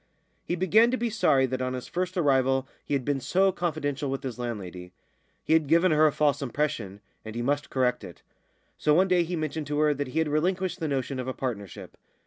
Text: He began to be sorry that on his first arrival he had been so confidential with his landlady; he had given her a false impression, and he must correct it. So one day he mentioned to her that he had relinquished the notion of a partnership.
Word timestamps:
He 0.43 0.55
began 0.55 0.89
to 0.89 0.97
be 0.97 1.11
sorry 1.11 1.45
that 1.45 1.61
on 1.61 1.73
his 1.75 1.85
first 1.87 2.17
arrival 2.17 2.67
he 2.83 2.95
had 2.95 3.05
been 3.05 3.19
so 3.19 3.51
confidential 3.51 4.09
with 4.09 4.23
his 4.23 4.39
landlady; 4.39 4.93
he 5.43 5.53
had 5.53 5.67
given 5.67 5.91
her 5.91 6.07
a 6.07 6.11
false 6.11 6.41
impression, 6.41 7.01
and 7.23 7.35
he 7.35 7.43
must 7.43 7.69
correct 7.69 8.03
it. 8.03 8.23
So 8.79 8.95
one 8.95 9.07
day 9.07 9.21
he 9.21 9.35
mentioned 9.35 9.67
to 9.67 9.77
her 9.77 9.93
that 9.93 10.07
he 10.07 10.17
had 10.17 10.27
relinquished 10.27 10.79
the 10.79 10.87
notion 10.87 11.19
of 11.19 11.27
a 11.27 11.35
partnership. 11.35 11.97